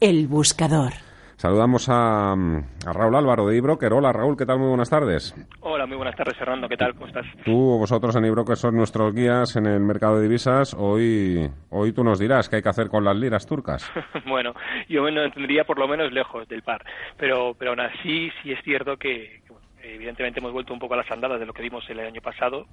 [0.00, 0.92] El buscador.
[1.38, 3.92] Saludamos a, a, Raúl Álvaro de eBroker.
[3.92, 4.60] Hola Raúl, ¿qué tal?
[4.60, 5.34] Muy buenas tardes.
[5.60, 6.94] Hola, muy buenas tardes Fernando, ¿qué tal?
[6.94, 7.26] ¿Cómo estás?
[7.44, 10.72] Tú o vosotros en eBroker son nuestros guías en el mercado de divisas.
[10.74, 13.90] Hoy, hoy tú nos dirás qué hay que hacer con las liras turcas.
[14.28, 14.54] bueno,
[14.88, 16.84] yo me tendría por lo menos lejos del par,
[17.16, 19.42] pero, pero aún así sí es cierto que
[19.82, 22.66] evidentemente hemos vuelto un poco a las andadas de lo que vimos el año pasado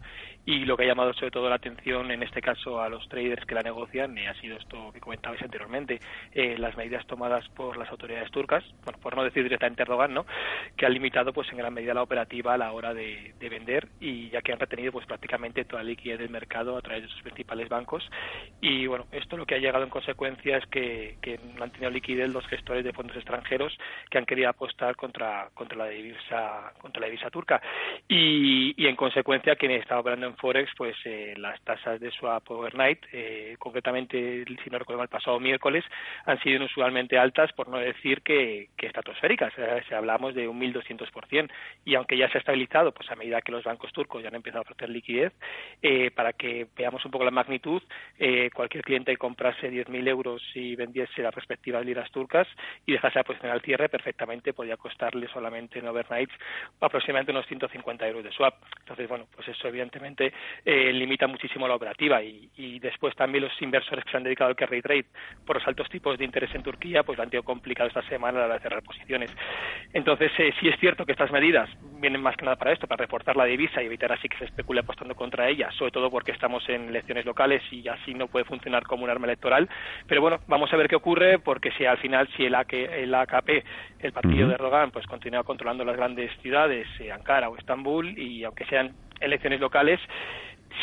[0.45, 3.45] y lo que ha llamado sobre todo la atención en este caso a los traders
[3.45, 5.99] que la negocian ha sido esto que comentabais anteriormente,
[6.33, 10.25] eh, las medidas tomadas por las autoridades turcas, bueno, por no decir directamente Erdogan, ¿no?
[10.77, 13.87] que han limitado pues en gran medida la operativa a la hora de, de vender
[13.99, 17.10] y ya que han retenido pues prácticamente toda la liquidez del mercado a través de
[17.10, 18.10] sus principales bancos
[18.61, 21.91] y bueno, esto lo que ha llegado en consecuencia es que, que no han tenido
[21.91, 23.77] liquidez los gestores de fondos extranjeros
[24.10, 27.61] que han querido apostar contra, contra la divisa contra la divisa turca.
[28.07, 32.99] Y, en consecuencia quien estaba operando en Forex pues eh, las tasas de swap overnight
[33.11, 35.83] eh, concretamente si no recuerdo mal el pasado miércoles
[36.25, 39.53] han sido inusualmente altas por no decir que, que estratosféricas.
[39.58, 41.49] Eh, si hablamos de un 1200%
[41.83, 44.35] y aunque ya se ha estabilizado pues a medida que los bancos turcos ya han
[44.35, 45.33] empezado a ofrecer liquidez
[45.81, 47.81] eh, para que veamos un poco la magnitud
[48.19, 52.47] eh, cualquier cliente que comprase 10.000 euros y vendiese las respectivas liras turcas
[52.85, 56.33] y dejase la posición al cierre perfectamente podía costarle solamente en overnights
[56.86, 58.55] aproximadamente unos 150 euros de swap.
[58.80, 60.33] Entonces, bueno, pues eso evidentemente
[60.64, 64.50] eh, limita muchísimo la operativa y, y, después también los inversores que se han dedicado
[64.50, 65.05] al carry trade
[65.45, 68.38] por los altos tipos de interés en Turquía, pues lo han tenido complicado esta semana
[68.38, 69.31] a la hora de cerrar posiciones.
[69.94, 73.03] Entonces, eh, sí es cierto que estas medidas vienen más que nada para esto, para
[73.03, 76.31] reforzar la divisa y evitar así que se especule apostando contra ella, sobre todo porque
[76.31, 79.69] estamos en elecciones locales y así no puede funcionar como un arma electoral.
[80.07, 83.13] Pero bueno, vamos a ver qué ocurre porque si al final, si el, AK, el
[83.13, 83.63] AKP,
[83.99, 84.47] el partido uh -huh.
[84.49, 88.93] de Erdogan, pues continúa controlando las grandes ciudades, eh, Ankara o Estambul, y aunque sean
[89.19, 89.99] elecciones locales,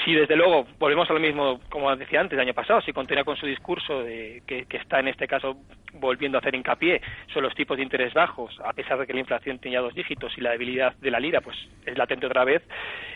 [0.04, 3.24] si desde luego volvemos a lo mismo, como decía antes, el año pasado, si continúa
[3.24, 5.56] con su discurso de que, que, está en este caso
[5.94, 7.00] volviendo a hacer hincapié
[7.32, 10.36] sobre los tipos de interés bajos, a pesar de que la inflación tenía dos dígitos
[10.36, 12.62] y la debilidad de la lira pues es latente otra vez,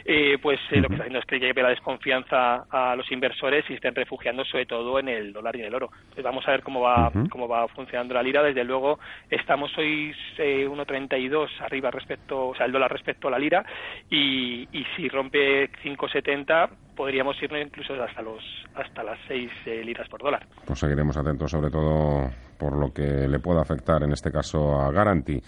[0.08, 3.64] eh, pues eh, lo que está haciendo es que lleve la desconfianza a los inversores
[3.68, 5.90] y estén refugiando sobre todo en el dólar y en el oro.
[5.92, 7.28] Entonces vamos a ver cómo va, uh -huh.
[7.28, 8.42] cómo va funcionando la lira.
[8.42, 9.00] Desde luego
[9.30, 13.64] estamos hoy eh, 1.32 arriba respecto, o sea, el dólar respecto a la lira
[14.08, 18.42] y, y si rompe 5.70 podríamos irnos incluso hasta los
[18.74, 20.46] hasta las 6 eh, liras por dólar.
[20.64, 24.90] Pues seguiremos atentos sobre todo por lo que le pueda afectar en este caso a
[24.90, 25.40] Garanti.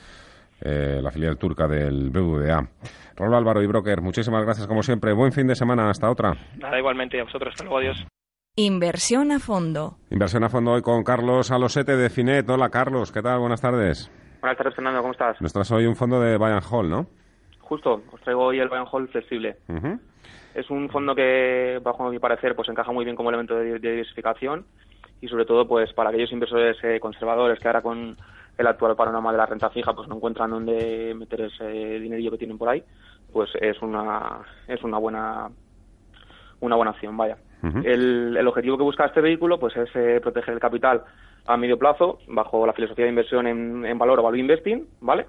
[0.60, 2.68] Eh, la filial turca del BVA.
[3.16, 5.12] Raúl Álvaro y Broker, muchísimas gracias como siempre.
[5.12, 6.34] Buen fin de semana, hasta otra.
[6.56, 7.52] Nada, igualmente a vosotros.
[7.52, 8.06] Hasta luego, adiós.
[8.56, 9.98] Inversión a fondo.
[10.10, 12.48] Inversión a fondo hoy con Carlos Alosete de Finet.
[12.50, 13.38] Hola Carlos, ¿qué tal?
[13.38, 14.10] Buenas tardes.
[14.40, 15.40] Buenas tardes, Fernando, ¿cómo estás?
[15.40, 17.06] Nos traes hoy un fondo de Bayern Hall, ¿no?
[17.60, 19.56] Justo, os traigo hoy el Bayern Hall flexible.
[19.68, 20.00] Uh -huh.
[20.54, 23.90] Es un fondo que, bajo mi parecer, pues encaja muy bien como elemento de, de
[23.90, 24.64] diversificación
[25.20, 28.16] y sobre todo pues para aquellos inversores eh, conservadores que ahora con
[28.58, 31.64] el actual panorama de la renta fija pues no encuentran dónde meter ese
[32.00, 32.82] dinerillo que tienen por ahí,
[33.32, 35.48] pues es una es una buena
[36.60, 37.38] una buena opción, vaya.
[37.62, 37.86] Uh -huh.
[37.86, 41.02] el, el, objetivo que busca este vehículo pues es eh, proteger el capital
[41.46, 45.26] a medio plazo bajo la filosofía de inversión en, en valor o value investing, ¿vale?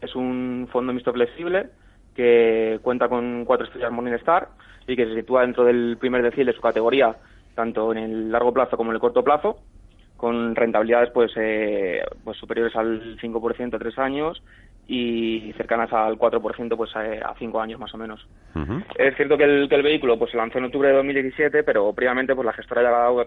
[0.00, 1.70] Es un fondo mixto flexible
[2.14, 4.48] que cuenta con cuatro estrellas Morningstar
[4.86, 7.16] y que se sitúa dentro del primer decil de su categoría,
[7.54, 9.58] tanto en el largo plazo como en el corto plazo,
[10.22, 14.40] con rentabilidades pues, eh, pues superiores al 5% a tres años
[14.86, 18.24] y cercanas al 4% pues a cinco años más o menos.
[18.54, 18.84] Uh -huh.
[18.98, 21.92] Es cierto que el, que el vehículo pues se lanzó en octubre de 2017, pero
[21.92, 23.24] previamente pues la gestora ya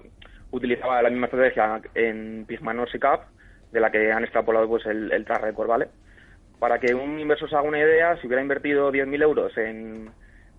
[0.52, 3.24] utilizaba la misma estrategia en Pigmanor Cap,
[3.74, 5.88] de la que han extrapolado pues el, el track record, ¿vale?
[6.60, 10.12] Para que un inversor se haga una idea, si hubiera invertido 10.000 euros en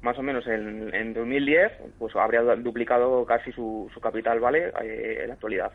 [0.02, 4.70] más o menos en, en 2010, pues habría duplicado casi su, su capital, ¿vale?
[4.82, 5.72] Eh, en la actualidad.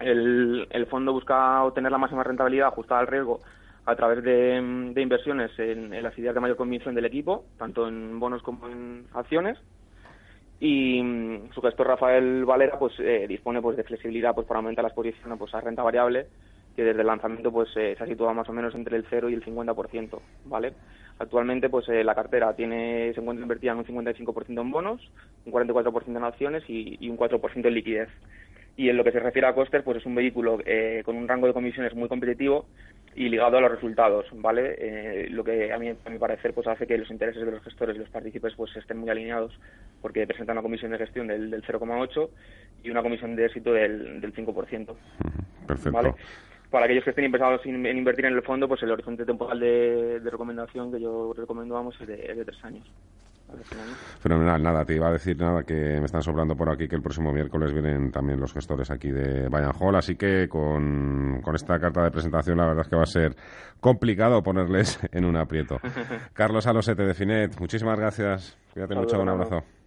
[0.00, 3.40] El, el, fondo busca obtener la máxima rentabilidad ajustada al riesgo
[3.84, 4.56] a través de,
[4.96, 9.06] inversiones en, en, las ideas de mayor convicción del equipo, tanto en bonos como en
[9.14, 9.58] acciones.
[10.60, 14.84] Y mm, su gestor Rafael Valera pues eh, dispone pues de flexibilidad pues para aumentar
[14.84, 16.26] la exposición pues, a renta variable
[16.76, 19.28] que desde el lanzamiento pues eh, se ha situado más o menos entre el 0
[19.28, 20.72] y el 50%, ¿vale?
[21.18, 25.10] Actualmente pues eh, la cartera tiene se encuentra invertida en un 55% en bonos,
[25.44, 28.08] un 44% en acciones y, y un 4% en liquidez.
[28.76, 31.28] Y en lo que se refiere a costes, pues es un vehículo eh, con un
[31.28, 32.66] rango de comisiones muy competitivo
[33.14, 34.74] y ligado a los resultados, ¿vale?
[34.78, 37.62] Eh, lo que a mí, a mi parecer, pues hace que los intereses de los
[37.62, 39.52] gestores y los partícipes pues estén muy alineados
[40.00, 42.30] porque presentan una comisión de gestión del, del 0,8
[42.84, 44.94] y una comisión de éxito del, del 5%.
[45.66, 45.92] Perfecto.
[45.92, 46.14] ¿vale?
[46.72, 50.20] para aquellos que estén interesados en, invertir en el fondo, pues el horizonte temporal de,
[50.20, 52.90] de recomendación que yo recomiendo vamos es de, es de tres años.
[54.20, 57.02] Fenomenal, nada, te iba a decir nada que me están sobrando por aquí que el
[57.02, 61.78] próximo miércoles vienen también los gestores aquí de Bayern Hall, así que con, con esta
[61.78, 63.34] carta de presentación la verdad es que va a ser
[63.80, 65.78] complicado ponerles en un aprieto.
[66.32, 68.56] Carlos Alosete de Finet, muchísimas gracias.
[68.72, 69.81] Cuídate mucho, un abrazo.